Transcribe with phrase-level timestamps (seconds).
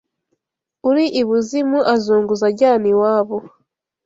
[0.89, 3.37] Uri i Buzimu azunguza ajyana iwabo